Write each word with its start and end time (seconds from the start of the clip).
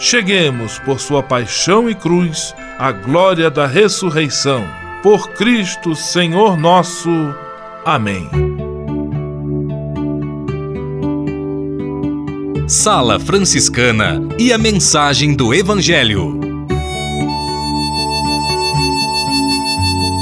cheguemos, 0.00 0.78
por 0.78 0.98
sua 0.98 1.22
paixão 1.22 1.88
e 1.88 1.94
cruz, 1.94 2.54
à 2.78 2.90
glória 2.90 3.50
da 3.50 3.66
ressurreição. 3.66 4.66
Por 5.02 5.28
Cristo, 5.32 5.94
Senhor 5.94 6.56
nosso. 6.56 7.10
Amém. 7.84 8.28
Sala 12.66 13.20
Franciscana 13.20 14.22
e 14.38 14.52
a 14.52 14.58
mensagem 14.58 15.34
do 15.34 15.52
Evangelho. 15.52 16.40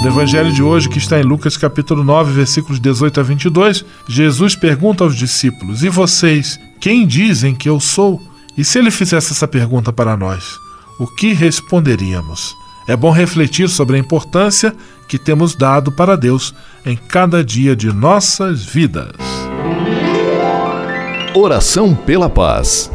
No 0.02 0.06
evangelho 0.06 0.52
de 0.52 0.62
hoje, 0.62 0.88
que 0.88 0.98
está 0.98 1.20
em 1.20 1.24
Lucas 1.24 1.56
capítulo 1.56 2.04
9, 2.04 2.32
versículos 2.32 2.80
18 2.80 3.20
a 3.20 3.22
22, 3.22 3.84
Jesus 4.08 4.54
pergunta 4.54 5.04
aos 5.04 5.14
discípulos: 5.14 5.82
E 5.82 5.88
vocês, 5.88 6.58
quem 6.80 7.06
dizem 7.06 7.54
que 7.54 7.68
eu 7.68 7.80
sou? 7.80 8.27
E 8.58 8.64
se 8.64 8.76
ele 8.76 8.90
fizesse 8.90 9.30
essa 9.30 9.46
pergunta 9.46 9.92
para 9.92 10.16
nós, 10.16 10.58
o 10.98 11.06
que 11.06 11.32
responderíamos? 11.32 12.56
É 12.88 12.96
bom 12.96 13.12
refletir 13.12 13.68
sobre 13.68 13.94
a 13.94 14.00
importância 14.00 14.74
que 15.06 15.16
temos 15.16 15.54
dado 15.54 15.92
para 15.92 16.16
Deus 16.16 16.52
em 16.84 16.96
cada 16.96 17.44
dia 17.44 17.76
de 17.76 17.92
nossas 17.92 18.64
vidas. 18.64 19.14
Oração 21.36 21.94
pela 21.94 22.28
paz. 22.28 22.90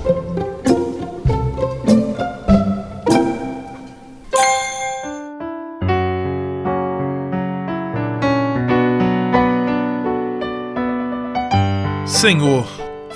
Senhor, 12.05 12.82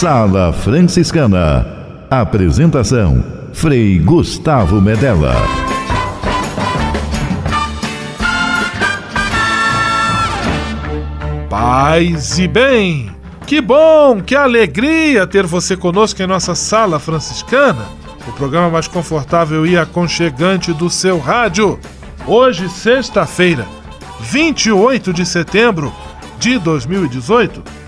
Sala 0.00 0.52
Franciscana. 0.52 1.66
Apresentação: 2.08 3.20
Frei 3.52 3.98
Gustavo 3.98 4.80
Medella. 4.80 5.34
Paz 11.50 12.38
e 12.38 12.46
bem! 12.46 13.10
Que 13.44 13.60
bom, 13.60 14.20
que 14.20 14.36
alegria 14.36 15.26
ter 15.26 15.44
você 15.44 15.76
conosco 15.76 16.22
em 16.22 16.28
nossa 16.28 16.54
Sala 16.54 17.00
Franciscana, 17.00 17.84
o 18.28 18.32
programa 18.34 18.70
mais 18.70 18.86
confortável 18.86 19.66
e 19.66 19.76
aconchegante 19.76 20.72
do 20.72 20.88
seu 20.88 21.18
rádio. 21.18 21.76
Hoje, 22.24 22.68
sexta-feira, 22.68 23.66
28 24.20 25.12
de 25.12 25.26
setembro 25.26 25.92
de 26.38 26.56
2018 26.56 27.87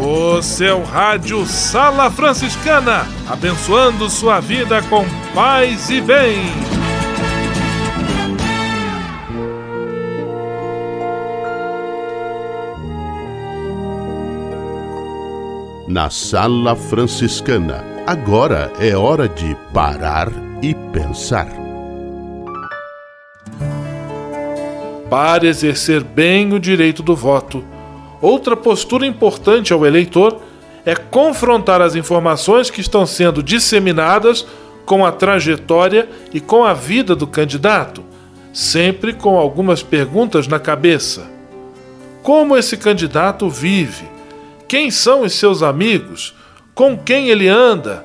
O 0.00 0.42
seu 0.42 0.82
rádio 0.82 1.46
Sala 1.46 2.10
Franciscana, 2.10 3.06
abençoando 3.28 4.10
sua 4.10 4.40
vida 4.40 4.82
com 4.82 5.04
paz 5.34 5.88
e 5.90 6.00
bem. 6.00 6.38
Na 15.88 16.10
Sala 16.10 16.74
Franciscana, 16.74 17.84
agora 18.06 18.72
é 18.80 18.96
hora 18.96 19.28
de 19.28 19.56
parar 19.72 20.28
e 20.60 20.74
pensar. 20.92 21.46
Para 25.08 25.46
exercer 25.46 26.02
bem 26.02 26.52
o 26.52 26.58
direito 26.58 27.02
do 27.02 27.14
voto, 27.14 27.64
outra 28.24 28.56
postura 28.56 29.06
importante 29.06 29.72
ao 29.72 29.84
eleitor 29.84 30.40
é 30.86 30.94
confrontar 30.94 31.82
as 31.82 31.94
informações 31.94 32.70
que 32.70 32.80
estão 32.80 33.04
sendo 33.04 33.42
disseminadas 33.42 34.46
com 34.86 35.04
a 35.04 35.12
trajetória 35.12 36.08
e 36.32 36.40
com 36.40 36.64
a 36.64 36.72
vida 36.72 37.14
do 37.14 37.26
candidato, 37.26 38.02
sempre 38.52 39.12
com 39.12 39.36
algumas 39.36 39.82
perguntas 39.82 40.46
na 40.46 40.58
cabeça. 40.58 41.30
Como 42.22 42.56
esse 42.56 42.78
candidato 42.78 43.48
vive? 43.50 44.08
Quem 44.66 44.90
são 44.90 45.20
os 45.20 45.34
seus 45.34 45.62
amigos? 45.62 46.34
Com 46.74 46.96
quem 46.96 47.28
ele 47.28 47.48
anda? 47.48 48.04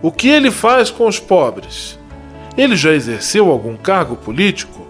O 0.00 0.12
que 0.12 0.28
ele 0.28 0.52
faz 0.52 0.88
com 0.88 1.06
os 1.06 1.18
pobres? 1.18 1.98
Ele 2.56 2.76
já 2.76 2.92
exerceu 2.92 3.50
algum 3.50 3.76
cargo 3.76 4.14
político? 4.14 4.86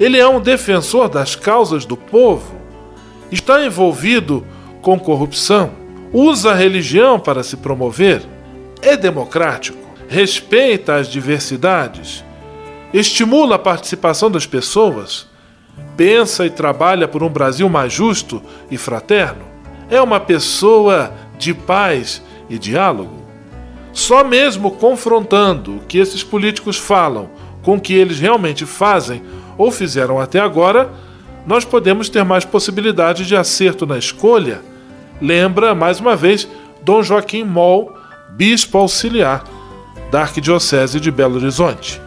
Ele 0.00 0.18
é 0.18 0.26
um 0.26 0.40
defensor 0.40 1.10
das 1.10 1.36
causas 1.36 1.84
do 1.84 1.96
povo? 1.96 2.61
Está 3.32 3.64
envolvido 3.64 4.46
com 4.82 5.00
corrupção? 5.00 5.70
Usa 6.12 6.50
a 6.50 6.54
religião 6.54 7.18
para 7.18 7.42
se 7.42 7.56
promover? 7.56 8.20
É 8.82 8.94
democrático? 8.94 9.78
Respeita 10.06 10.96
as 10.96 11.08
diversidades? 11.08 12.22
Estimula 12.92 13.56
a 13.56 13.58
participação 13.58 14.30
das 14.30 14.44
pessoas? 14.44 15.26
Pensa 15.96 16.44
e 16.44 16.50
trabalha 16.50 17.08
por 17.08 17.22
um 17.22 17.30
Brasil 17.30 17.66
mais 17.70 17.90
justo 17.90 18.42
e 18.70 18.76
fraterno? 18.76 19.44
É 19.88 20.02
uma 20.02 20.20
pessoa 20.20 21.14
de 21.38 21.54
paz 21.54 22.22
e 22.50 22.58
diálogo? 22.58 23.22
Só 23.94 24.22
mesmo 24.22 24.72
confrontando 24.72 25.76
o 25.76 25.80
que 25.80 25.96
esses 25.96 26.22
políticos 26.22 26.76
falam 26.76 27.30
com 27.62 27.76
o 27.76 27.80
que 27.80 27.94
eles 27.94 28.18
realmente 28.18 28.66
fazem 28.66 29.22
ou 29.56 29.70
fizeram 29.70 30.20
até 30.20 30.38
agora, 30.38 30.90
nós 31.46 31.64
podemos 31.64 32.08
ter 32.08 32.24
mais 32.24 32.44
possibilidade 32.44 33.26
de 33.26 33.36
acerto 33.36 33.86
na 33.86 33.98
escolha. 33.98 34.60
Lembra, 35.20 35.74
mais 35.74 36.00
uma 36.00 36.16
vez, 36.16 36.48
Dom 36.82 37.02
Joaquim 37.02 37.44
Moll, 37.44 37.92
bispo 38.30 38.78
auxiliar 38.78 39.44
da 40.10 40.22
Arquidiocese 40.22 41.00
de 41.00 41.10
Belo 41.10 41.36
Horizonte. 41.36 42.00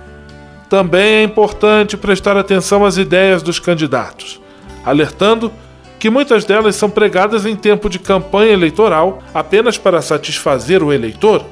Também 0.69 1.15
é 1.15 1.23
importante 1.23 1.97
prestar 1.97 2.37
atenção 2.37 2.85
às 2.85 2.97
ideias 2.97 3.41
dos 3.41 3.59
candidatos, 3.59 4.41
alertando 4.83 5.51
que 5.99 6.09
muitas 6.09 6.43
delas 6.43 6.75
são 6.75 6.89
pregadas 6.89 7.45
em 7.45 7.55
tempo 7.55 7.89
de 7.89 7.99
campanha 7.99 8.51
eleitoral 8.51 9.23
apenas 9.33 9.77
para 9.77 10.01
satisfazer 10.01 10.83
o 10.83 10.91
eleitor 10.91 11.45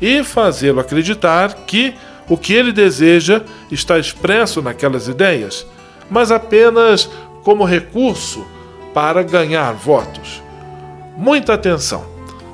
e 0.00 0.22
fazê-lo 0.22 0.80
acreditar 0.80 1.54
que 1.66 1.94
o 2.28 2.36
que 2.36 2.52
ele 2.52 2.72
deseja 2.72 3.42
está 3.70 3.98
expresso 3.98 4.60
naquelas 4.60 5.08
ideias, 5.08 5.66
mas 6.10 6.30
apenas 6.30 7.10
como 7.42 7.64
recurso 7.64 8.44
para 8.94 9.22
ganhar 9.22 9.74
votos. 9.74 10.42
Muita 11.16 11.54
atenção! 11.54 12.04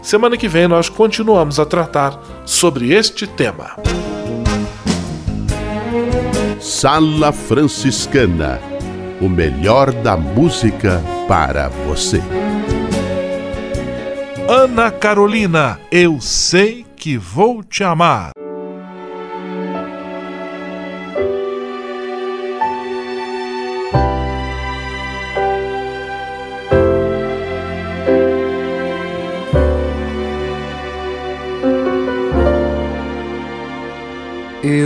Semana 0.02 0.36
que 0.36 0.48
vem 0.48 0.68
nós 0.68 0.88
continuamos 0.88 1.58
a 1.58 1.64
tratar 1.64 2.20
sobre 2.44 2.92
este 2.92 3.26
tema. 3.26 3.76
Sala 6.60 7.32
Franciscana 7.32 8.60
o 9.20 9.28
melhor 9.28 9.92
da 9.92 10.16
música 10.16 11.02
para 11.26 11.68
você. 11.68 12.20
Ana 14.48 14.90
Carolina, 14.90 15.80
eu 15.90 16.20
sei 16.20 16.84
que 16.96 17.16
vou 17.16 17.62
te 17.62 17.82
amar. 17.82 18.32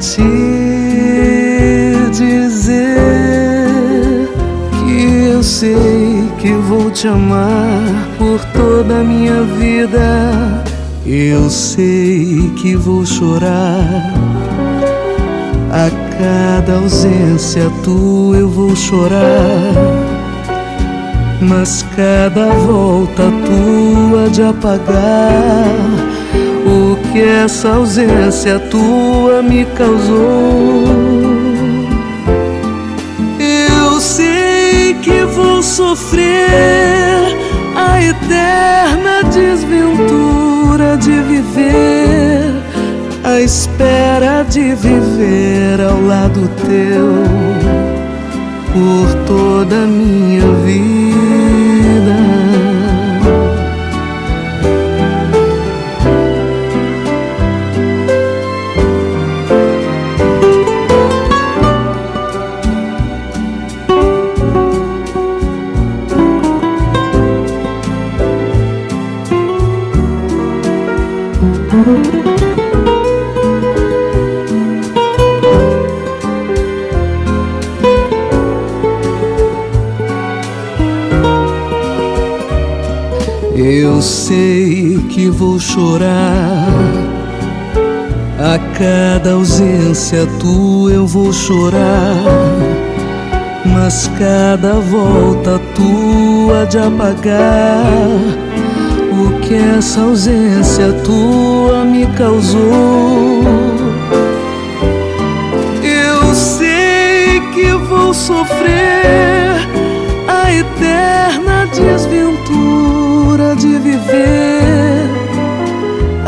Te 0.00 0.22
dizer 2.10 2.98
que 4.84 5.26
eu 5.32 5.42
sei 5.42 6.28
que 6.38 6.52
vou 6.52 6.90
te 6.90 7.08
amar 7.08 8.08
por 8.18 8.44
toda 8.52 9.00
a 9.00 9.04
minha 9.04 9.42
vida. 9.42 10.64
Eu 11.06 11.50
sei 11.50 12.50
que 12.56 12.76
vou 12.76 13.04
chorar. 13.04 14.12
A 15.70 15.90
cada 16.18 16.78
ausência 16.78 17.70
tua 17.82 18.36
eu 18.36 18.48
vou 18.48 18.74
chorar. 18.74 19.74
Mas 21.40 21.84
cada 21.94 22.46
volta 22.54 23.24
tua 23.44 24.30
de 24.30 24.42
apagar 24.42 26.13
o 26.74 26.96
que 27.12 27.22
essa 27.22 27.68
ausência 27.68 28.58
tua 28.58 29.42
me 29.42 29.64
causou. 29.64 30.84
Eu 33.38 34.00
sei 34.00 34.94
que 34.94 35.24
vou 35.24 35.62
sofrer 35.62 36.34
a 37.76 38.02
eterna 38.02 39.22
desventura 39.32 40.96
de 40.96 41.12
viver, 41.22 42.54
a 43.22 43.40
espera 43.40 44.42
de 44.42 44.74
viver 44.74 45.80
ao 45.80 46.00
lado 46.02 46.50
teu 46.66 47.24
por 48.72 49.14
toda 49.26 49.84
a 49.84 49.86
minha 49.86 50.42
vida. 50.64 50.93
Ausência 90.14 90.26
tua 90.38 90.92
eu 90.92 91.06
vou 91.06 91.32
chorar. 91.32 92.16
Mas 93.64 94.08
cada 94.18 94.74
volta 94.74 95.60
tua 95.74 96.66
de 96.66 96.78
apagar 96.78 97.84
o 99.12 99.40
que 99.40 99.54
essa 99.54 100.02
ausência 100.02 100.92
tua 101.04 101.84
me 101.84 102.06
causou. 102.18 103.42
Eu 105.82 106.34
sei 106.34 107.40
que 107.52 107.72
vou 107.88 108.14
sofrer 108.14 109.56
a 110.28 110.52
eterna 110.52 111.66
desventura 111.72 113.56
de 113.56 113.78
viver, 113.78 114.93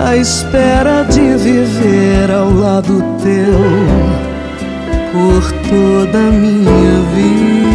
a 0.07 0.17
espera 0.17 1.03
de 1.03 1.37
viver 1.37 2.31
ao 2.31 2.49
lado 2.53 3.03
teu 3.21 3.59
por 5.13 5.43
toda 5.69 6.19
a 6.19 6.31
minha 6.31 7.03
vida. 7.13 7.67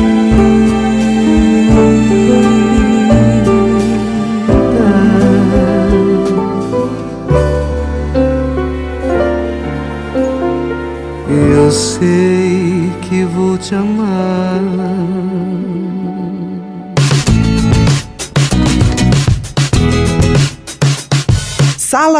Eu 11.29 11.69
sei 11.69 12.93
que 13.01 13.25
vou 13.25 13.57
te 13.57 13.75
amar. 13.75 14.70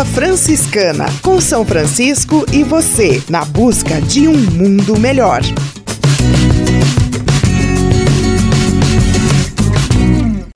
Sala 0.01 0.05
Franciscana, 0.05 1.05
com 1.21 1.39
São 1.39 1.63
Francisco 1.63 2.43
e 2.51 2.63
você, 2.63 3.21
na 3.29 3.45
busca 3.45 4.01
de 4.01 4.27
um 4.27 4.35
mundo 4.35 4.99
melhor. 4.99 5.41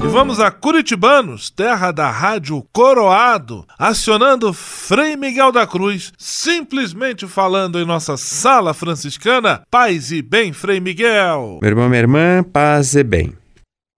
E 0.00 0.06
vamos 0.06 0.38
a 0.38 0.48
Curitibanos, 0.48 1.50
terra 1.50 1.90
da 1.90 2.08
rádio 2.08 2.64
Coroado, 2.72 3.66
acionando 3.76 4.52
Frei 4.52 5.16
Miguel 5.16 5.50
da 5.50 5.66
Cruz, 5.66 6.12
simplesmente 6.16 7.26
falando 7.26 7.80
em 7.80 7.84
nossa 7.84 8.16
sala 8.16 8.72
franciscana. 8.72 9.62
Paz 9.68 10.12
e 10.12 10.22
bem, 10.22 10.52
Frei 10.52 10.78
Miguel. 10.78 11.58
Meu 11.60 11.68
irmão, 11.68 11.88
minha 11.88 12.00
irmã, 12.00 12.44
paz 12.44 12.94
e 12.94 13.02
bem. 13.02 13.32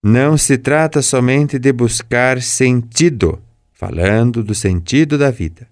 Não 0.02 0.38
se 0.38 0.57
trata 0.57 1.02
somente 1.02 1.59
de 1.59 1.71
buscar 1.71 2.40
sentido, 2.40 3.38
falando 3.75 4.42
do 4.42 4.54
sentido 4.54 5.19
da 5.19 5.30
vida, 5.30 5.69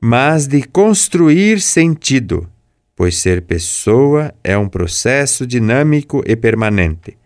mas 0.00 0.46
de 0.46 0.62
construir 0.62 1.60
sentido, 1.60 2.48
pois 2.94 3.18
ser 3.18 3.42
pessoa 3.42 4.32
é 4.44 4.56
um 4.56 4.68
processo 4.68 5.44
dinâmico 5.44 6.22
e 6.24 6.36
permanente. 6.36 7.18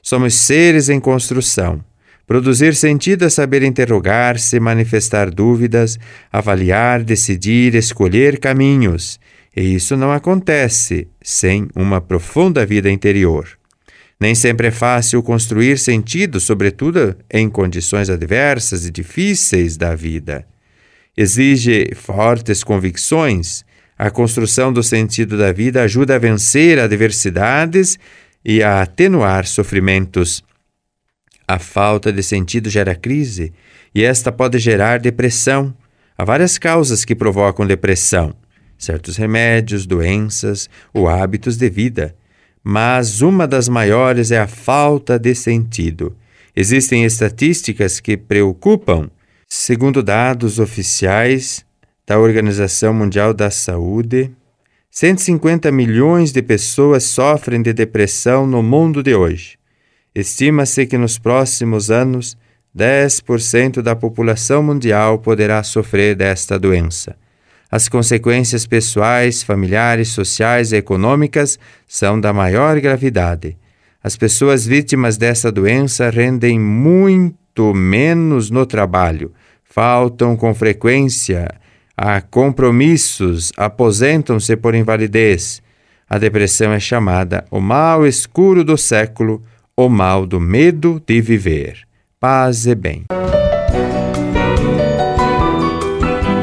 Somos 0.00 0.34
seres 0.34 0.88
em 0.88 1.00
construção 1.00 1.84
Produzir 2.26 2.74
sentido 2.74 3.24
é 3.24 3.30
saber 3.30 3.62
interrogar-se, 3.62 4.58
manifestar 4.58 5.30
dúvidas, 5.30 5.96
avaliar, 6.32 7.04
decidir, 7.04 7.74
escolher 7.76 8.40
caminhos. 8.40 9.20
E 9.56 9.76
isso 9.76 9.96
não 9.96 10.10
acontece 10.10 11.06
sem 11.22 11.68
uma 11.74 12.00
profunda 12.00 12.66
vida 12.66 12.90
interior. 12.90 13.48
Nem 14.18 14.34
sempre 14.34 14.68
é 14.68 14.70
fácil 14.72 15.22
construir 15.22 15.78
sentido, 15.78 16.40
sobretudo 16.40 17.16
em 17.30 17.48
condições 17.48 18.10
adversas 18.10 18.86
e 18.86 18.90
difíceis 18.90 19.76
da 19.76 19.94
vida. 19.94 20.44
Exige 21.16 21.94
fortes 21.94 22.64
convicções. 22.64 23.64
A 23.96 24.10
construção 24.10 24.72
do 24.72 24.82
sentido 24.82 25.38
da 25.38 25.52
vida 25.52 25.82
ajuda 25.82 26.16
a 26.16 26.18
vencer 26.18 26.78
adversidades 26.78 27.98
e 28.44 28.62
a 28.62 28.82
atenuar 28.82 29.46
sofrimentos 29.46 30.42
A 31.48 31.58
falta 31.60 32.12
de 32.12 32.22
sentido 32.22 32.68
gera 32.68 32.94
crise 32.94 33.52
e 33.94 34.02
esta 34.02 34.32
pode 34.32 34.58
gerar 34.58 34.98
depressão. 34.98 35.72
Há 36.18 36.24
várias 36.24 36.58
causas 36.58 37.04
que 37.04 37.14
provocam 37.14 37.66
depressão: 37.66 38.34
certos 38.76 39.16
remédios, 39.16 39.86
doenças 39.86 40.68
ou 40.92 41.08
hábitos 41.08 41.56
de 41.56 41.70
vida. 41.70 42.16
Mas 42.64 43.22
uma 43.22 43.46
das 43.46 43.68
maiores 43.68 44.32
é 44.32 44.38
a 44.38 44.48
falta 44.48 45.18
de 45.18 45.36
sentido. 45.36 46.16
Existem 46.54 47.04
estatísticas 47.04 48.00
que 48.00 48.16
preocupam. 48.16 49.08
Segundo 49.48 50.02
dados 50.02 50.58
oficiais 50.58 51.64
da 52.04 52.18
Organização 52.18 52.92
Mundial 52.92 53.32
da 53.32 53.48
Saúde, 53.48 54.32
150 54.90 55.70
milhões 55.70 56.32
de 56.32 56.42
pessoas 56.42 57.04
sofrem 57.04 57.62
de 57.62 57.72
depressão 57.72 58.46
no 58.46 58.62
mundo 58.64 59.02
de 59.02 59.14
hoje. 59.14 59.56
Estima-se 60.16 60.86
que 60.86 60.96
nos 60.96 61.18
próximos 61.18 61.90
anos 61.90 62.38
10% 62.74 63.82
da 63.82 63.94
população 63.94 64.62
mundial 64.62 65.18
poderá 65.18 65.62
sofrer 65.62 66.16
desta 66.16 66.58
doença. 66.58 67.14
As 67.70 67.86
consequências 67.86 68.66
pessoais, 68.66 69.42
familiares, 69.42 70.08
sociais 70.08 70.72
e 70.72 70.76
econômicas 70.76 71.58
são 71.86 72.18
da 72.18 72.32
maior 72.32 72.80
gravidade. 72.80 73.58
As 74.02 74.16
pessoas 74.16 74.64
vítimas 74.64 75.18
dessa 75.18 75.52
doença 75.52 76.08
rendem 76.08 76.58
muito 76.58 77.74
menos 77.74 78.48
no 78.48 78.64
trabalho, 78.64 79.34
faltam 79.64 80.34
com 80.34 80.54
frequência 80.54 81.46
a 81.94 82.22
compromissos, 82.22 83.52
aposentam-se 83.54 84.56
por 84.56 84.74
invalidez. 84.74 85.60
A 86.08 86.16
depressão 86.16 86.72
é 86.72 86.80
chamada 86.80 87.44
o 87.50 87.60
mal 87.60 88.06
escuro 88.06 88.64
do 88.64 88.78
século, 88.78 89.42
o 89.78 89.90
mal 89.90 90.24
do 90.24 90.40
medo 90.40 91.02
de 91.06 91.20
viver 91.20 91.86
paz 92.18 92.66
e 92.66 92.74
bem. 92.74 93.04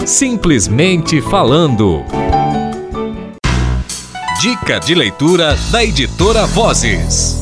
Simplesmente 0.06 1.20
falando. 1.20 2.04
Dica 4.40 4.80
de 4.80 4.94
leitura 4.94 5.56
da 5.72 5.84
editora 5.84 6.46
Vozes. 6.46 7.42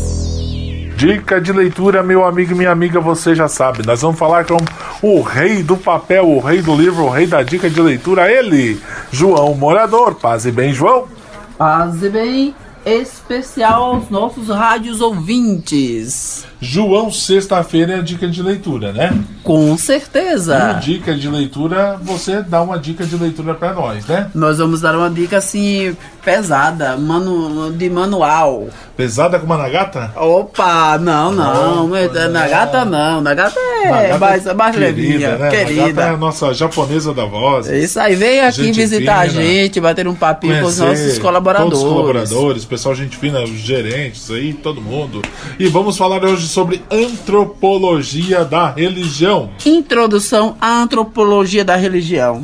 Dica 0.96 1.42
de 1.42 1.52
leitura, 1.52 2.02
meu 2.02 2.24
amigo 2.24 2.54
e 2.54 2.56
minha 2.56 2.72
amiga, 2.72 3.02
você 3.02 3.36
já 3.36 3.50
sabe. 3.50 3.86
Nós 3.86 4.02
vamos 4.02 4.18
falar 4.18 4.46
com 4.46 4.58
o 5.02 5.22
rei 5.22 5.62
do 5.62 5.76
papel, 5.76 6.30
o 6.30 6.40
rei 6.40 6.62
do 6.62 6.74
livro, 6.74 7.04
o 7.04 7.10
rei 7.10 7.28
da 7.28 7.44
dica 7.44 7.70
de 7.70 7.82
leitura, 7.82 8.32
ele, 8.32 8.80
João 9.12 9.54
Morador. 9.56 10.16
Paz 10.16 10.46
e 10.46 10.52
bem, 10.54 10.72
João. 10.72 11.10
Paz 11.58 12.02
e 12.02 12.10
bem 12.10 12.56
especial 12.86 13.84
aos 13.84 14.10
nossos 14.10 14.48
rádios 14.48 15.02
ouvintes. 15.02 16.46
João, 16.64 17.12
sexta-feira 17.12 17.98
é 17.98 18.02
dica 18.04 18.28
de 18.28 18.44
leitura, 18.44 18.94
né? 18.94 19.12
Com 19.42 19.76
certeza. 19.80 20.78
E 20.78 20.86
dica 20.86 21.16
de 21.16 21.28
leitura, 21.28 22.00
você 22.00 22.44
dá 22.44 22.62
uma 22.62 22.78
dica 22.78 23.04
de 23.04 23.16
leitura 23.16 23.56
para 23.56 23.74
nós, 23.74 24.06
né? 24.06 24.30
Nós 24.36 24.60
vamos 24.60 24.80
dar 24.80 24.96
uma 24.96 25.10
dica 25.10 25.38
assim 25.38 25.98
pesada, 26.24 26.96
manu, 26.98 27.72
de 27.72 27.90
manual. 27.90 28.68
Pesada 28.96 29.40
como 29.40 29.54
a 29.54 29.58
Nagata? 29.58 30.14
Opa, 30.16 31.00
não, 31.00 31.32
não. 31.32 31.90
Nagata 32.32 32.86
não. 32.86 33.22
Nagata 33.22 33.60
é 33.60 33.90
Nagata 33.90 34.20
mais, 34.20 34.46
mais 34.54 34.76
querida, 34.76 35.02
levinha, 35.02 35.38
né? 35.40 35.50
querida. 35.50 35.82
Nagata 35.82 36.02
é 36.02 36.10
a 36.10 36.18
nossa 36.18 36.54
japonesa 36.54 37.12
da 37.12 37.26
voz. 37.26 37.68
Isso 37.70 38.00
aí, 38.00 38.16
vem 38.16 38.42
aqui 38.42 38.66
gente 38.66 38.76
visitar 38.76 39.28
fina, 39.28 39.42
a 39.42 39.44
gente, 39.44 39.82
bater 39.82 40.08
um 40.08 40.14
papinho 40.14 40.62
com 40.62 40.68
os 40.68 40.78
nossos 40.78 41.18
colaboradores. 41.18 41.72
Todos 41.72 41.84
os 41.84 41.92
colaboradores, 41.92 42.66
pessoal, 42.66 42.94
gente 42.94 43.18
fina, 43.18 43.42
os 43.44 43.58
gerentes 43.58 44.30
aí, 44.30 44.54
todo 44.54 44.80
mundo. 44.80 45.24
E 45.58 45.68
vamos 45.68 45.98
falar 45.98 46.24
hoje 46.24 46.51
sobre 46.52 46.82
antropologia 46.92 48.44
da 48.44 48.70
religião. 48.70 49.50
Introdução 49.66 50.58
à 50.60 50.82
antropologia 50.82 51.64
da 51.64 51.78
religião. 51.78 52.44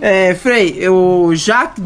É, 0.00 0.34
Frei, 0.34 0.88
o 0.88 1.34
Jacques 1.34 1.84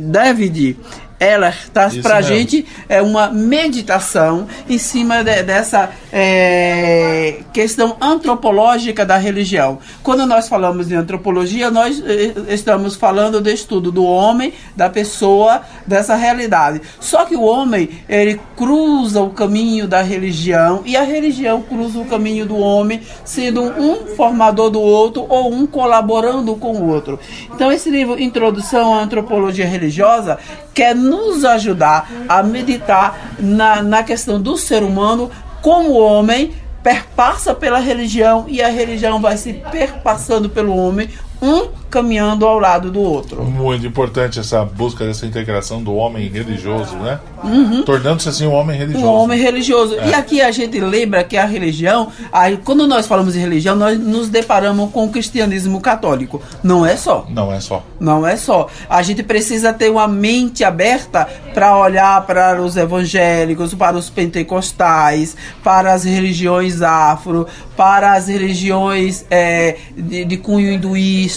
David 0.00 0.76
ela 1.20 1.52
traz 1.70 1.98
para 1.98 2.16
a 2.16 2.22
gente 2.22 2.66
é, 2.88 3.02
uma 3.02 3.28
meditação 3.28 4.48
em 4.66 4.78
cima 4.78 5.22
de, 5.22 5.42
dessa 5.42 5.90
é, 6.10 7.40
questão 7.52 7.94
antropológica 8.00 9.04
da 9.04 9.18
religião. 9.18 9.78
Quando 10.02 10.24
nós 10.24 10.48
falamos 10.48 10.88
de 10.88 10.94
antropologia, 10.94 11.70
nós 11.70 12.02
é, 12.02 12.54
estamos 12.54 12.96
falando 12.96 13.38
do 13.38 13.50
estudo 13.50 13.92
do 13.92 14.02
homem, 14.02 14.54
da 14.74 14.88
pessoa, 14.88 15.60
dessa 15.86 16.14
realidade. 16.14 16.80
Só 16.98 17.26
que 17.26 17.36
o 17.36 17.42
homem, 17.42 17.90
ele 18.08 18.40
cruza 18.56 19.20
o 19.20 19.28
caminho 19.28 19.86
da 19.86 20.00
religião 20.00 20.80
e 20.86 20.96
a 20.96 21.02
religião 21.02 21.60
cruza 21.60 21.98
o 21.98 22.06
caminho 22.06 22.46
do 22.46 22.56
homem, 22.56 23.02
sendo 23.26 23.60
um 23.62 24.06
formador 24.16 24.70
do 24.70 24.80
outro 24.80 25.26
ou 25.28 25.52
um 25.52 25.66
colaborando 25.66 26.56
com 26.56 26.72
o 26.76 26.88
outro. 26.88 27.20
Então, 27.54 27.70
esse 27.70 27.90
livro, 27.90 28.18
Introdução 28.18 28.94
à 28.94 29.02
Antropologia 29.02 29.66
Religiosa, 29.66 30.38
quer 30.80 30.94
nos 30.94 31.44
ajudar 31.44 32.10
a 32.26 32.42
meditar 32.42 33.34
na, 33.38 33.82
na 33.82 34.02
questão 34.02 34.40
do 34.40 34.56
ser 34.56 34.82
humano 34.82 35.30
como 35.60 35.92
homem 35.92 36.54
perpassa 36.82 37.54
pela 37.54 37.78
religião 37.78 38.46
e 38.48 38.62
a 38.62 38.68
religião 38.68 39.20
vai 39.20 39.36
se 39.36 39.52
perpassando 39.70 40.48
pelo 40.48 40.74
homem, 40.74 41.10
um 41.42 41.68
caminhando 41.90 42.46
ao 42.46 42.58
lado 42.58 42.90
do 42.90 43.00
outro. 43.00 43.42
Muito 43.42 43.84
importante 43.84 44.38
essa 44.38 44.64
busca 44.64 45.04
dessa 45.04 45.26
integração 45.26 45.82
do 45.82 45.94
homem 45.94 46.28
religioso, 46.28 46.94
né? 46.96 47.18
Uhum. 47.42 47.82
Tornando-se 47.82 48.28
assim 48.28 48.46
um 48.46 48.52
homem 48.52 48.78
religioso. 48.78 49.06
Um 49.06 49.10
homem 49.10 49.40
religioso. 49.40 49.98
É. 49.98 50.10
E 50.10 50.14
aqui 50.14 50.40
a 50.40 50.52
gente 50.52 50.78
lembra 50.78 51.24
que 51.24 51.36
a 51.36 51.44
religião, 51.44 52.08
aí, 52.32 52.56
quando 52.58 52.86
nós 52.86 53.06
falamos 53.06 53.32
de 53.34 53.40
religião, 53.40 53.74
nós 53.74 53.98
nos 53.98 54.28
deparamos 54.28 54.90
com 54.92 55.04
o 55.04 55.10
cristianismo 55.10 55.80
católico. 55.80 56.40
Não 56.62 56.86
é 56.86 56.96
só. 56.96 57.26
Não 57.28 57.52
é 57.52 57.58
só. 57.58 57.84
Não 57.98 58.26
é 58.26 58.36
só. 58.36 58.68
A 58.88 59.02
gente 59.02 59.22
precisa 59.22 59.72
ter 59.72 59.90
uma 59.90 60.06
mente 60.06 60.62
aberta 60.62 61.28
para 61.52 61.76
olhar 61.76 62.24
para 62.24 62.60
os 62.62 62.76
evangélicos, 62.76 63.74
para 63.74 63.96
os 63.96 64.08
pentecostais, 64.08 65.36
para 65.64 65.92
as 65.92 66.04
religiões 66.04 66.82
afro, 66.82 67.48
para 67.76 68.12
as 68.12 68.28
religiões 68.28 69.24
é, 69.30 69.76
de, 69.96 70.24
de 70.24 70.36
cunho 70.36 70.72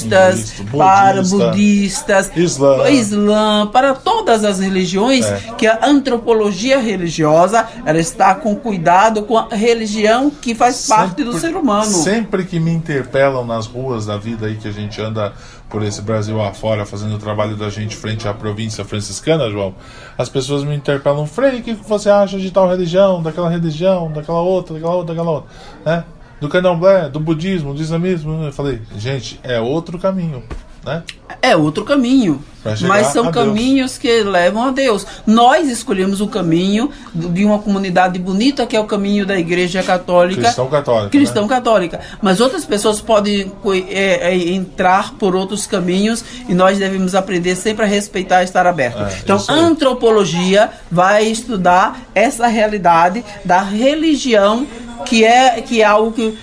hinduístas 0.02 0.54
budista, 0.54 0.78
para 0.78 1.22
budistas, 1.24 2.32
islã. 2.36 2.90
islã, 2.90 3.68
para 3.68 3.94
todas 3.94 4.44
as 4.44 4.60
religiões, 4.60 5.26
é. 5.26 5.54
que 5.58 5.68
a 5.68 5.80
antropologia 5.84 6.80
religiosa 6.80 7.68
ela 7.86 8.00
está 8.00 8.34
com 8.36 8.56
cuidado 8.56 9.24
com 9.24 9.38
a 9.38 9.48
religião 9.50 10.30
que 10.30 10.56
faz 10.56 10.76
sempre, 10.76 10.96
parte 10.96 11.24
do 11.24 11.34
ser 11.38 11.56
humano. 11.56 11.86
Sempre 11.86 12.46
que 12.46 12.60
me 12.60 12.72
interpelam 12.72 13.46
nas 13.46 13.68
ruas 13.68 14.06
da 14.06 14.18
vida 14.18 14.48
aí 14.48 14.56
que 14.56 14.68
a 14.68 14.72
gente 14.72 15.00
anda 15.02 15.34
por 15.70 15.82
esse 15.82 16.02
Brasil 16.02 16.40
afora 16.40 16.86
fazendo 16.86 17.16
o 17.16 17.18
trabalho 17.18 17.56
da 17.56 17.68
gente 17.70 17.96
frente 17.96 18.28
à 18.28 18.34
província 18.34 18.86
franciscana, 18.86 19.50
João, 19.50 19.74
as 20.16 20.30
pessoas 20.30 20.64
me 20.64 20.76
interpelam, 20.76 21.26
Frei, 21.26 21.60
o 21.60 21.64
que 21.64 21.74
você 21.74 22.12
acha 22.12 22.38
de 22.38 22.52
tal 22.52 22.70
religião, 22.70 23.24
daquela 23.24 23.50
religião, 23.50 24.12
daquela 24.12 24.42
outra, 24.42 24.76
daquela 24.76 24.94
outra, 24.94 25.16
daquela 25.16 25.32
outra, 25.32 25.50
né? 25.84 26.04
Do 26.44 26.50
candomblé, 26.50 27.08
do 27.10 27.22
budismo, 27.22 27.74
do 27.74 27.82
islamismo. 27.82 28.44
Eu 28.44 28.52
falei, 28.52 28.82
gente, 28.98 29.40
é 29.44 29.62
outro 29.62 29.98
caminho, 29.98 30.44
né? 30.86 31.04
É 31.42 31.56
outro 31.56 31.84
caminho. 31.84 32.44
Mas 32.88 33.08
são 33.08 33.30
caminhos 33.32 33.98
que 33.98 34.24
levam 34.24 34.64
a 34.64 34.72
Deus. 34.72 35.06
Nós 35.28 35.70
escolhemos 35.70 36.22
o 36.22 36.28
caminho 36.28 36.90
de 37.14 37.44
uma 37.44 37.60
comunidade 37.60 38.18
bonita, 38.18 38.66
que 38.66 38.76
é 38.76 38.80
o 38.80 38.86
caminho 38.86 39.26
da 39.26 39.38
Igreja 39.38 39.84
Católica. 39.84 40.44
Cristão 40.44 40.68
Católica. 40.70 41.10
Cristão 41.10 41.44
né? 41.44 41.50
Católica. 41.50 42.00
Mas 42.22 42.40
outras 42.40 42.64
pessoas 42.64 43.02
podem 43.02 43.52
é, 43.90 44.32
é, 44.32 44.38
entrar 44.50 45.14
por 45.16 45.36
outros 45.36 45.68
caminhos 45.68 46.24
e 46.48 46.54
nós 46.54 46.78
devemos 46.78 47.16
aprender 47.16 47.56
sempre 47.56 47.84
a 47.84 47.88
respeitar 47.88 48.42
e 48.42 48.46
estar 48.46 48.66
aberto. 48.66 49.04
É, 49.04 49.18
então, 49.22 49.44
antropologia 49.50 50.70
vai 50.90 51.26
estudar 51.26 52.00
essa 52.16 52.48
realidade 52.48 53.26
da 53.44 53.62
religião, 53.62 54.66
que 55.06 55.26
é, 55.26 55.62
que 55.62 55.82
é 55.82 55.86
algo 55.86 56.14
que 56.14 56.38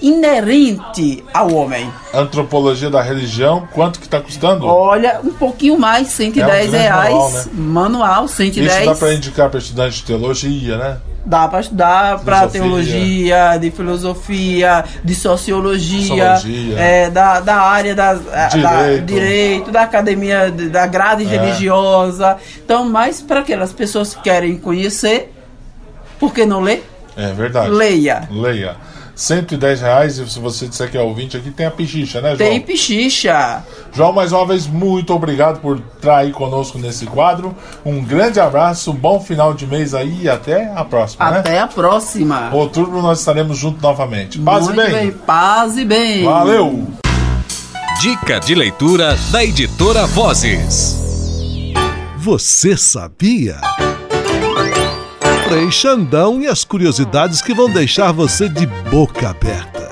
inerente 0.00 1.24
ao 1.32 1.52
homem. 1.52 1.90
Antropologia 2.12 2.90
da 2.90 3.02
religião, 3.02 3.68
quanto 3.72 3.98
que 3.98 4.06
está 4.06 4.20
custando? 4.20 4.66
Olha, 4.66 5.20
um 5.22 5.32
pouquinho 5.32 5.78
mais, 5.78 6.08
110 6.08 6.74
é 6.74 6.76
um 6.76 6.80
reais. 6.80 7.12
Manual, 7.12 7.32
né? 7.32 7.44
manual 7.54 8.28
110. 8.28 8.76
Isso 8.76 8.84
dá 8.86 8.94
para 8.94 9.14
indicar 9.14 9.50
para 9.50 9.58
estudante 9.58 9.96
de 9.96 10.04
teologia, 10.04 10.76
né? 10.76 10.96
Dá 11.26 11.48
para 11.48 11.60
estudar 11.60 12.18
para 12.20 12.46
teologia, 12.48 13.56
de 13.56 13.70
filosofia, 13.70 14.84
de 15.02 15.14
sociologia, 15.14 16.36
sociologia. 16.36 16.78
É, 16.78 17.10
da, 17.10 17.40
da 17.40 17.56
área 17.56 17.94
das, 17.94 18.20
direito. 18.52 18.60
Da, 18.62 18.96
direito, 18.98 19.70
da 19.70 19.82
academia, 19.82 20.50
da 20.50 20.86
grade 20.86 21.24
é. 21.24 21.26
religiosa. 21.26 22.36
Então, 22.62 22.84
mais 22.84 23.22
para 23.22 23.40
aquelas 23.40 23.72
pessoas 23.72 24.14
que 24.14 24.22
querem 24.22 24.58
conhecer, 24.58 25.32
por 26.20 26.34
que 26.34 26.44
não 26.44 26.60
ler? 26.60 26.84
É 27.16 27.32
verdade. 27.32 27.70
Leia. 27.70 28.28
Leia. 28.30 28.76
110 29.14 29.80
reais. 29.80 30.18
E 30.18 30.28
se 30.28 30.38
você 30.38 30.66
disser 30.66 30.90
que 30.90 30.96
é 30.96 31.02
ouvinte 31.02 31.36
aqui, 31.36 31.50
tem 31.50 31.66
a 31.66 31.70
pichicha, 31.70 32.20
né, 32.20 32.36
João? 32.36 32.38
Tem 32.38 32.60
pichicha. 32.60 33.62
João, 33.92 34.12
mais 34.12 34.32
uma 34.32 34.46
vez, 34.46 34.66
muito 34.66 35.14
obrigado 35.14 35.60
por 35.60 35.80
estar 35.96 36.18
aí 36.18 36.32
conosco 36.32 36.78
nesse 36.78 37.06
quadro. 37.06 37.54
Um 37.84 38.02
grande 38.02 38.40
abraço, 38.40 38.92
bom 38.92 39.20
final 39.20 39.54
de 39.54 39.66
mês 39.66 39.94
aí 39.94 40.22
e 40.22 40.28
até 40.28 40.72
a 40.74 40.84
próxima. 40.84 41.24
Até 41.24 41.52
né? 41.52 41.58
a 41.60 41.66
próxima. 41.68 42.50
Outubro 42.52 43.00
nós 43.00 43.20
estaremos 43.20 43.58
juntos 43.58 43.80
novamente. 43.80 44.38
Paz 44.38 44.64
muito 44.64 44.80
e 44.80 44.84
bem. 44.84 44.92
bem. 44.92 45.10
Paz 45.12 45.76
e 45.76 45.84
bem. 45.84 46.24
Valeu! 46.24 46.86
Dica 48.00 48.38
de 48.40 48.54
leitura 48.54 49.16
da 49.30 49.44
editora 49.44 50.06
Vozes. 50.06 51.02
Você 52.18 52.76
sabia? 52.76 53.60
Frei 55.46 55.70
Xandão 55.70 56.40
e 56.40 56.46
as 56.46 56.64
curiosidades 56.64 57.42
que 57.42 57.52
vão 57.52 57.70
deixar 57.70 58.12
você 58.12 58.48
de 58.48 58.66
boca 58.90 59.28
aberta. 59.28 59.84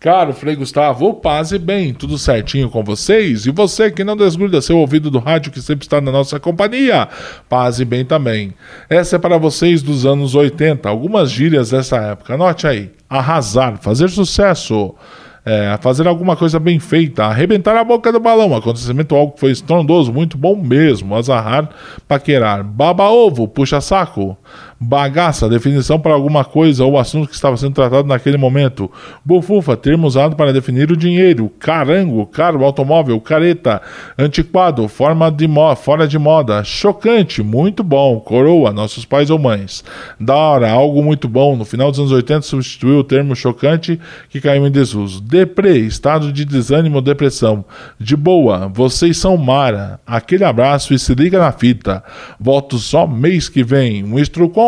Caro 0.00 0.32
Frei 0.32 0.56
Gustavo, 0.56 1.14
paz 1.14 1.52
e 1.52 1.58
bem, 1.58 1.94
tudo 1.94 2.18
certinho 2.18 2.68
com 2.68 2.82
vocês? 2.82 3.46
E 3.46 3.52
você 3.52 3.88
que 3.88 4.02
não 4.02 4.16
desgruda 4.16 4.60
seu 4.60 4.78
ouvido 4.78 5.10
do 5.10 5.20
rádio 5.20 5.52
que 5.52 5.62
sempre 5.62 5.86
está 5.86 6.00
na 6.00 6.10
nossa 6.10 6.40
companhia, 6.40 7.08
paz 7.48 7.78
e 7.78 7.84
bem 7.84 8.04
também. 8.04 8.52
Essa 8.88 9.14
é 9.14 9.18
para 9.18 9.38
vocês 9.38 9.80
dos 9.80 10.04
anos 10.04 10.34
80, 10.34 10.88
algumas 10.88 11.30
gírias 11.30 11.70
dessa 11.70 11.98
época. 11.98 12.34
Anote 12.34 12.66
aí: 12.66 12.90
arrasar, 13.08 13.78
fazer 13.80 14.10
sucesso. 14.10 14.94
É, 15.44 15.78
fazer 15.80 16.06
alguma 16.06 16.36
coisa 16.36 16.60
bem 16.60 16.78
feita, 16.78 17.24
arrebentar 17.24 17.74
a 17.76 17.82
boca 17.82 18.12
do 18.12 18.20
balão, 18.20 18.54
acontecimento 18.54 19.14
algo 19.14 19.32
que 19.32 19.40
foi 19.40 19.50
estrondoso, 19.50 20.12
muito 20.12 20.36
bom 20.36 20.54
mesmo, 20.54 21.16
azarrar, 21.16 21.70
paquerar, 22.06 22.62
baba 22.62 23.08
ovo, 23.08 23.48
puxa 23.48 23.80
saco, 23.80 24.36
bagaça, 24.80 25.48
definição 25.48 26.00
para 26.00 26.14
alguma 26.14 26.44
coisa 26.44 26.84
ou 26.84 26.98
assunto 26.98 27.28
que 27.28 27.34
estava 27.34 27.56
sendo 27.56 27.74
tratado 27.74 28.08
naquele 28.08 28.36
momento, 28.36 28.90
bufufa, 29.24 29.76
termo 29.76 30.06
usado 30.06 30.34
para 30.34 30.52
definir 30.52 30.90
o 30.90 30.96
dinheiro, 30.96 31.50
carango, 31.58 32.26
caro, 32.26 32.64
automóvel, 32.64 33.20
careta, 33.20 33.82
antiquado, 34.18 34.88
forma 34.88 35.30
de 35.30 35.48
fora 35.76 36.08
de 36.08 36.18
moda, 36.18 36.64
chocante, 36.64 37.42
muito 37.42 37.84
bom, 37.84 38.18
coroa, 38.20 38.72
nossos 38.72 39.04
pais 39.04 39.30
ou 39.30 39.38
mães, 39.38 39.84
da 40.18 40.34
hora, 40.34 40.70
algo 40.70 41.02
muito 41.02 41.28
bom, 41.28 41.56
no 41.56 41.64
final 41.64 41.90
dos 41.90 42.00
anos 42.00 42.12
80 42.12 42.42
substituiu 42.42 42.98
o 42.98 43.04
termo 43.04 43.36
chocante 43.36 44.00
que 44.28 44.40
caiu 44.40 44.66
em 44.66 44.70
desuso 44.70 45.20
Deprê, 45.20 45.78
estado 45.78 46.32
de 46.32 46.44
desânimo 46.44 46.96
ou 46.96 47.02
depressão. 47.02 47.64
De 47.98 48.16
boa, 48.16 48.68
vocês 48.68 49.16
são 49.16 49.36
Mara. 49.36 50.00
Aquele 50.06 50.44
abraço 50.44 50.94
e 50.94 50.98
se 50.98 51.14
liga 51.14 51.38
na 51.38 51.52
fita. 51.52 52.02
Volto 52.38 52.78
só 52.78 53.06
mês 53.06 53.48
que 53.48 53.62
vem. 53.62 54.04
Um 54.04 54.18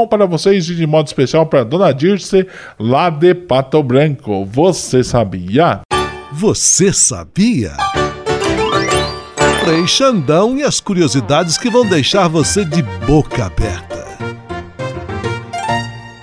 para 0.07 0.27
vocês 0.27 0.69
e 0.69 0.75
de 0.75 0.87
modo 0.87 1.07
especial 1.07 1.47
para 1.47 1.65
Dona 1.65 1.93
Dirce, 1.93 2.47
lá 2.79 3.11
de 3.11 3.35
Pato 3.35 3.83
Branco. 3.83 4.45
Você 4.45 5.03
sabia? 5.03 5.81
Você 6.33 6.93
sabia? 6.93 7.73
Frei 9.65 9.87
Xandão 9.87 10.59
e 10.59 10.63
as 10.63 10.81
curiosidades 10.81 11.57
que 11.57 11.71
vão 11.71 11.87
deixar 11.87 12.27
você 12.29 12.65
de 12.65 12.83
boca 13.07 13.47
aberta. 13.47 14.03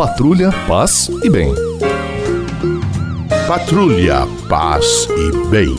Patrulha, 0.00 0.48
paz 0.66 1.10
e 1.22 1.28
bem. 1.28 1.54
Patrulha, 3.46 4.26
paz 4.48 5.06
e 5.10 5.50
bem. 5.50 5.76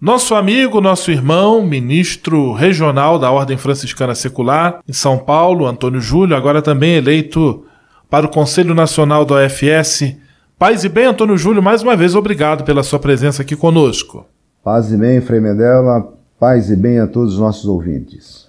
Nosso 0.00 0.34
amigo, 0.34 0.80
nosso 0.80 1.10
irmão, 1.10 1.60
ministro 1.60 2.54
regional 2.54 3.18
da 3.18 3.30
Ordem 3.30 3.58
Franciscana 3.58 4.14
Secular 4.14 4.80
em 4.88 4.94
São 4.94 5.18
Paulo, 5.18 5.66
Antônio 5.66 6.00
Júlio, 6.00 6.34
agora 6.34 6.62
também 6.62 6.94
eleito 6.94 7.66
para 8.08 8.24
o 8.24 8.30
Conselho 8.30 8.74
Nacional 8.74 9.26
da 9.26 9.34
OFS. 9.34 10.16
Paz 10.58 10.84
e 10.84 10.88
bem, 10.88 11.04
Antônio 11.04 11.36
Júlio, 11.36 11.62
mais 11.62 11.82
uma 11.82 11.94
vez 11.94 12.14
obrigado 12.14 12.64
pela 12.64 12.82
sua 12.82 12.98
presença 12.98 13.42
aqui 13.42 13.54
conosco. 13.54 14.24
Paz 14.64 14.90
e 14.90 14.96
bem, 14.96 15.20
Frei 15.20 15.38
Medela, 15.38 16.14
paz 16.40 16.70
e 16.70 16.76
bem 16.76 16.98
a 16.98 17.06
todos 17.06 17.34
os 17.34 17.40
nossos 17.40 17.66
ouvintes. 17.66 18.47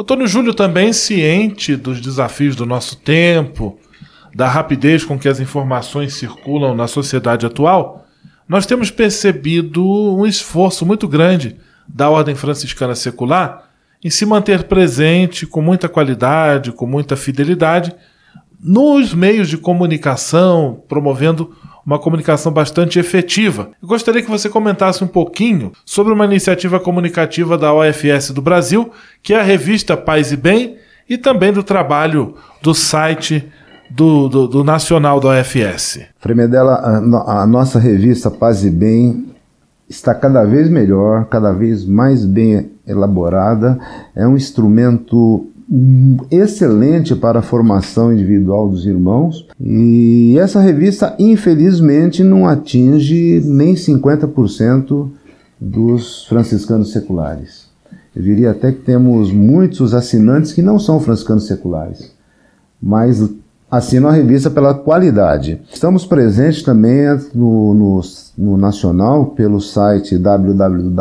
Antônio 0.00 0.28
Júlio 0.28 0.54
também 0.54 0.92
ciente 0.92 1.74
dos 1.74 2.00
desafios 2.00 2.54
do 2.54 2.64
nosso 2.64 2.96
tempo, 2.98 3.80
da 4.32 4.46
rapidez 4.46 5.04
com 5.04 5.18
que 5.18 5.28
as 5.28 5.40
informações 5.40 6.14
circulam 6.14 6.72
na 6.72 6.86
sociedade 6.86 7.44
atual, 7.44 8.06
nós 8.48 8.64
temos 8.64 8.92
percebido 8.92 9.84
um 9.84 10.24
esforço 10.24 10.86
muito 10.86 11.08
grande 11.08 11.56
da 11.88 12.08
Ordem 12.08 12.36
Franciscana 12.36 12.94
Secular 12.94 13.68
em 14.04 14.08
se 14.08 14.24
manter 14.24 14.62
presente 14.64 15.44
com 15.44 15.60
muita 15.60 15.88
qualidade, 15.88 16.70
com 16.70 16.86
muita 16.86 17.16
fidelidade 17.16 17.92
nos 18.60 19.12
meios 19.12 19.48
de 19.48 19.58
comunicação, 19.58 20.80
promovendo 20.88 21.56
uma 21.88 21.98
comunicação 21.98 22.52
bastante 22.52 22.98
efetiva. 22.98 23.70
Eu 23.80 23.88
gostaria 23.88 24.20
que 24.20 24.28
você 24.28 24.50
comentasse 24.50 25.02
um 25.02 25.06
pouquinho 25.06 25.72
sobre 25.86 26.12
uma 26.12 26.26
iniciativa 26.26 26.78
comunicativa 26.78 27.56
da 27.56 27.72
OFS 27.72 28.30
do 28.30 28.42
Brasil, 28.42 28.90
que 29.22 29.32
é 29.32 29.40
a 29.40 29.42
revista 29.42 29.96
Paz 29.96 30.30
e 30.30 30.36
Bem, 30.36 30.76
e 31.08 31.16
também 31.16 31.50
do 31.50 31.62
trabalho 31.62 32.34
do 32.60 32.74
site 32.74 33.50
do, 33.88 34.28
do, 34.28 34.46
do 34.46 34.62
Nacional 34.62 35.18
da 35.18 35.30
OFS. 35.30 36.00
Fremedela, 36.18 36.74
a, 36.74 37.42
a 37.42 37.46
nossa 37.46 37.78
revista 37.78 38.30
Paz 38.30 38.66
e 38.66 38.70
Bem 38.70 39.24
está 39.88 40.14
cada 40.14 40.44
vez 40.44 40.68
melhor, 40.68 41.24
cada 41.24 41.52
vez 41.52 41.86
mais 41.86 42.22
bem 42.22 42.70
elaborada. 42.86 43.78
É 44.14 44.26
um 44.26 44.36
instrumento 44.36 45.48
excelente 46.30 47.14
para 47.14 47.40
a 47.40 47.42
formação 47.42 48.10
individual 48.12 48.68
dos 48.68 48.86
irmãos 48.86 49.46
e 49.60 50.38
essa 50.38 50.60
revista 50.60 51.14
infelizmente 51.18 52.24
não 52.24 52.46
atinge 52.46 53.42
nem 53.44 53.74
50% 53.74 55.10
dos 55.60 56.24
franciscanos 56.26 56.90
seculares. 56.90 57.68
Eu 58.16 58.22
diria 58.22 58.52
até 58.52 58.72
que 58.72 58.80
temos 58.80 59.30
muitos 59.30 59.92
assinantes 59.92 60.52
que 60.52 60.62
não 60.62 60.78
são 60.78 60.98
franciscanos 61.00 61.46
seculares, 61.46 62.12
mas 62.80 63.28
assinam 63.70 64.08
a 64.08 64.12
revista 64.12 64.50
pela 64.50 64.72
qualidade. 64.72 65.60
Estamos 65.70 66.06
presentes 66.06 66.62
também 66.62 67.04
no, 67.34 67.74
no, 67.74 68.00
no 68.38 68.56
nacional 68.56 69.26
pelo 69.26 69.60
site 69.60 70.16
www.ofs.org.br 70.16 70.98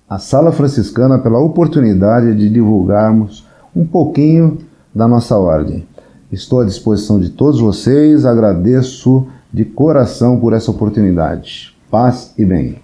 a 0.09 0.17
Sala 0.17 0.51
Franciscana 0.51 1.19
pela 1.19 1.39
oportunidade 1.39 2.35
de 2.35 2.49
divulgarmos 2.49 3.47
um 3.75 3.85
pouquinho 3.85 4.57
da 4.93 5.07
nossa 5.07 5.37
ordem. 5.37 5.87
Estou 6.31 6.61
à 6.61 6.65
disposição 6.65 7.19
de 7.19 7.29
todos 7.29 7.59
vocês, 7.61 8.25
agradeço 8.25 9.27
de 9.51 9.65
coração 9.65 10.39
por 10.39 10.53
essa 10.53 10.71
oportunidade 10.71 11.77
paz 11.89 12.33
e 12.37 12.45
bem. 12.45 12.77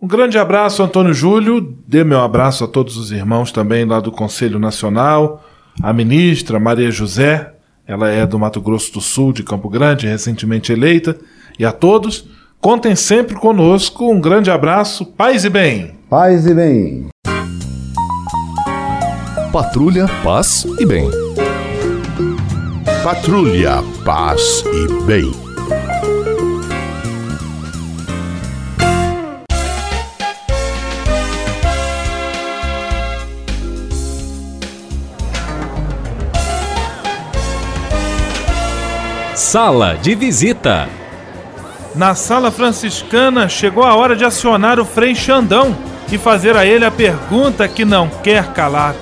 Um 0.00 0.06
grande 0.06 0.38
abraço, 0.38 0.82
Antônio 0.82 1.12
Júlio. 1.12 1.74
Dê 1.86 2.04
meu 2.04 2.20
abraço 2.20 2.64
a 2.64 2.68
todos 2.68 2.96
os 2.96 3.10
irmãos 3.10 3.52
também 3.52 3.84
lá 3.84 4.00
do 4.00 4.12
Conselho 4.12 4.58
Nacional, 4.58 5.44
a 5.82 5.92
ministra 5.92 6.58
Maria 6.58 6.90
José, 6.90 7.52
ela 7.86 8.08
é 8.08 8.26
do 8.26 8.38
Mato 8.38 8.60
Grosso 8.60 8.92
do 8.92 9.00
Sul, 9.00 9.32
de 9.32 9.42
Campo 9.42 9.68
Grande, 9.68 10.06
recentemente 10.06 10.72
eleita, 10.72 11.16
e 11.58 11.64
a 11.64 11.72
todos, 11.72 12.28
contem 12.60 12.94
sempre 12.94 13.34
conosco. 13.34 14.10
Um 14.10 14.20
grande 14.20 14.50
abraço, 14.50 15.06
paz 15.06 15.44
e 15.44 15.50
bem. 15.50 15.94
Paz 16.08 16.46
e 16.46 16.54
bem. 16.54 17.08
Patrulha, 19.52 20.06
paz 20.22 20.66
e 20.78 20.84
bem. 20.84 21.10
Patrulha, 23.02 23.82
paz 24.04 24.62
e 24.66 25.04
bem. 25.04 25.47
Sala 39.50 39.96
de 39.96 40.14
visita. 40.14 40.86
Na 41.94 42.14
sala 42.14 42.50
franciscana 42.50 43.48
chegou 43.48 43.82
a 43.82 43.96
hora 43.96 44.14
de 44.14 44.22
acionar 44.22 44.78
o 44.78 44.84
Frei 44.84 45.14
Xandão 45.14 45.74
e 46.12 46.18
fazer 46.18 46.54
a 46.54 46.66
ele 46.66 46.84
a 46.84 46.90
pergunta 46.90 47.66
que 47.66 47.82
não 47.82 48.10
quer 48.22 48.52
calar. 48.52 48.94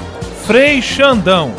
Frei 0.46 0.80
Xandão, 0.80 1.52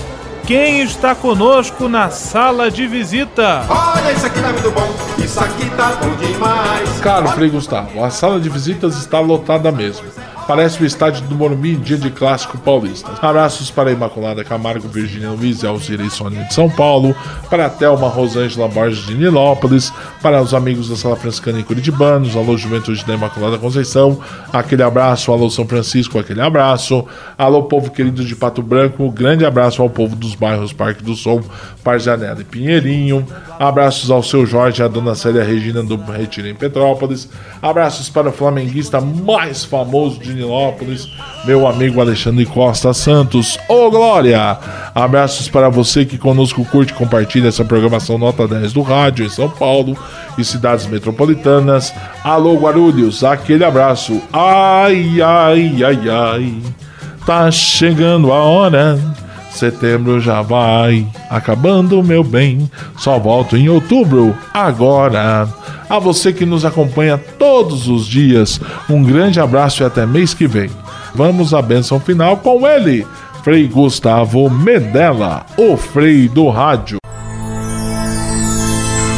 quem 0.46 0.80
está 0.84 1.14
conosco 1.14 1.90
na 1.90 2.10
sala 2.12 2.72
de 2.72 2.88
visita? 2.88 3.66
Olha, 3.68 4.14
isso 4.14 4.26
aqui 4.26 4.42
tá 4.42 4.54
muito 4.54 4.72
bom, 4.72 4.96
isso 5.22 5.40
aqui 5.42 5.70
tá 5.72 5.92
bom 6.02 6.16
demais. 6.16 7.00
Caro 7.02 7.28
Frei 7.32 7.50
Gustavo, 7.50 8.02
a 8.02 8.10
sala 8.10 8.40
de 8.40 8.48
visitas 8.48 8.96
está 8.96 9.20
lotada 9.20 9.70
mesmo. 9.70 10.08
Parece 10.48 10.82
o 10.82 10.86
estádio 10.86 11.28
do 11.28 11.36
Morumbi 11.36 11.74
em 11.74 11.80
dia 11.80 11.98
de 11.98 12.10
clássico 12.10 12.58
paulista. 12.58 13.12
Abraços 13.22 13.70
para 13.70 13.90
a 13.90 13.94
Imaculada 13.94 14.46
Camargo, 14.46 14.88
Virgínia 14.88 15.32
Luiz 15.32 15.62
e 15.62 15.68
Alzira 15.68 16.02
e 16.04 16.10
Sônia 16.10 16.46
de 16.46 16.54
São 16.54 16.70
Paulo, 16.70 17.14
para 17.50 17.66
a 17.66 17.70
Thelma 17.70 18.08
Rosângela 18.08 18.70
Borges 18.70 19.06
de 19.06 19.14
Nilópolis, 19.14 19.92
para 20.22 20.42
os 20.42 20.54
amigos 20.54 20.88
da 20.88 20.96
Sala 20.96 21.18
Franciscana 21.18 21.60
em 21.60 21.64
Curitibanos, 21.64 22.38
alô 22.38 22.56
Juventude 22.56 23.04
da 23.06 23.16
Imaculada 23.16 23.58
Conceição, 23.58 24.22
aquele 24.54 24.84
abraço, 24.84 25.34
alô 25.34 25.50
São 25.50 25.68
Francisco, 25.68 26.18
aquele 26.18 26.40
abraço, 26.40 27.06
alô 27.38 27.64
povo 27.64 27.92
querido 27.92 28.24
de 28.24 28.34
Pato 28.34 28.64
Branco, 28.64 29.12
grande 29.12 29.46
abraço 29.46 29.82
ao 29.82 29.90
povo 29.90 30.16
dos 30.16 30.34
bairros 30.34 30.72
Parque 30.72 31.04
do 31.04 31.14
Sol, 31.14 31.44
Parzianela 31.84 32.40
e 32.40 32.46
Pinheirinho, 32.46 33.28
abraços 33.60 34.10
ao 34.10 34.24
seu 34.24 34.46
Jorge 34.46 34.82
e 34.82 34.86
à 34.86 34.88
dona 34.88 35.14
Célia 35.14 35.44
Regina 35.44 35.84
do 35.84 35.98
Retiro 35.98 36.48
em 36.48 36.56
Petrópolis, 36.56 37.30
abraços 37.62 38.08
para 38.08 38.30
o 38.30 38.32
flamenguista 38.32 39.02
mais 39.02 39.66
famoso 39.66 40.20
de 40.22 40.37
Nilópolis, 40.38 41.10
meu 41.46 41.68
amigo 41.68 42.00
Alexandre 42.00 42.46
Costa 42.46 42.94
Santos. 42.94 43.58
Ô 43.68 43.88
oh, 43.88 43.92
Glória! 43.92 44.58
Abraços 44.94 45.50
para 45.50 45.68
você 45.68 46.06
que 46.06 46.18
conosco 46.18 46.64
curte 46.66 46.94
e 46.94 46.96
compartilha 46.96 47.48
essa 47.48 47.66
programação 47.66 48.18
Nota 48.18 48.48
10 48.48 48.74
do 48.74 48.82
rádio 48.82 49.26
em 49.26 49.30
São 49.30 49.50
Paulo 49.50 49.98
e 50.38 50.44
cidades 50.44 50.86
metropolitanas. 50.86 51.94
Alô 52.24 52.56
Guarulhos, 52.56 53.24
aquele 53.24 53.66
abraço. 53.66 54.22
Ai, 54.32 55.22
ai, 55.22 55.84
ai, 55.84 56.10
ai. 56.10 56.56
Tá 57.26 57.52
chegando 57.52 58.32
a 58.32 58.44
hora. 58.44 58.98
Setembro 59.50 60.20
já 60.20 60.42
vai 60.44 61.08
acabando, 61.30 62.04
meu 62.04 62.24
bem. 62.24 62.70
Só 62.98 63.18
volto 63.18 63.58
em 63.58 63.68
outubro, 63.70 64.38
agora. 64.54 65.48
A 65.90 66.00
você 66.00 66.34
que 66.34 66.46
nos 66.46 66.66
acompanha 66.66 67.18
todos 67.18 67.88
os 67.88 68.06
dias, 68.06 68.60
um 68.90 69.02
grande 69.02 69.40
abraço 69.40 69.82
e 69.82 69.86
até 69.86 70.06
mês 70.06 70.34
que 70.34 70.46
vem. 70.46 70.70
Vamos 71.16 71.54
à 71.54 71.62
benção 71.62 71.98
final 72.00 72.38
com 72.38 72.68
ele, 72.68 73.08
Frei 73.42 73.66
Gustavo 73.68 74.50
Medella, 74.50 75.46
o 75.58 75.78
Frei 75.78 76.28
do 76.28 76.50
Rádio. 76.50 76.98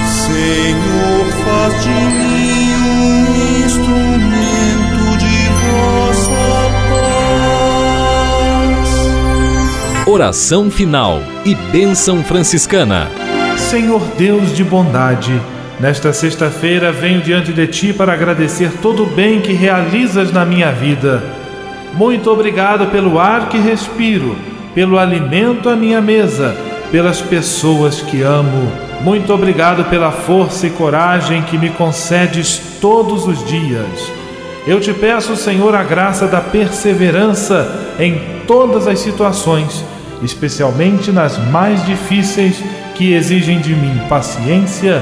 Senhor, 0.05 1.25
faz 1.43 1.81
de 1.81 1.89
mim 1.89 2.73
um 2.85 3.65
instrumento 3.65 5.17
de 5.17 5.49
vossa 5.65 6.69
paz. 10.05 10.07
Oração 10.07 10.69
final 10.69 11.19
e 11.43 11.55
bênção 11.55 12.23
franciscana. 12.23 13.09
Senhor 13.57 14.01
Deus 14.15 14.55
de 14.55 14.63
bondade, 14.63 15.41
Nesta 15.79 16.11
sexta-feira 16.11 16.91
venho 16.91 17.21
diante 17.21 17.53
de 17.53 17.65
ti 17.65 17.93
para 17.93 18.11
agradecer 18.11 18.69
todo 18.81 19.03
o 19.03 19.05
bem 19.05 19.39
que 19.39 19.53
realizas 19.53 20.29
na 20.29 20.43
minha 20.43 20.73
vida. 20.73 21.23
Muito 21.93 22.29
obrigado 22.29 22.87
pelo 22.87 23.17
ar 23.17 23.47
que 23.47 23.57
respiro, 23.57 24.35
pelo 24.75 24.99
alimento 24.99 25.69
à 25.69 25.77
minha 25.77 26.01
mesa, 26.01 26.53
pelas 26.91 27.21
pessoas 27.21 28.01
que 28.01 28.21
amo. 28.21 28.69
Muito 28.99 29.33
obrigado 29.33 29.85
pela 29.85 30.11
força 30.11 30.67
e 30.67 30.69
coragem 30.69 31.43
que 31.43 31.57
me 31.57 31.69
concedes 31.69 32.61
todos 32.81 33.25
os 33.25 33.45
dias. 33.45 34.11
Eu 34.67 34.81
te 34.81 34.93
peço, 34.93 35.37
Senhor, 35.37 35.73
a 35.73 35.83
graça 35.83 36.27
da 36.27 36.41
perseverança 36.41 37.95
em 37.97 38.19
todas 38.45 38.85
as 38.85 38.99
situações, 38.99 39.85
especialmente 40.21 41.09
nas 41.09 41.37
mais 41.37 41.85
difíceis 41.85 42.61
que 42.95 43.13
exigem 43.13 43.61
de 43.61 43.73
mim 43.73 44.01
paciência 44.09 45.01